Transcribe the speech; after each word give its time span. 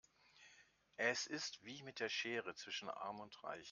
Es 0.97 1.27
ist 1.27 1.63
wie 1.63 1.83
mit 1.83 1.99
der 1.99 2.09
Schere 2.09 2.55
zwischen 2.55 2.89
arm 2.89 3.19
und 3.19 3.43
reich. 3.43 3.59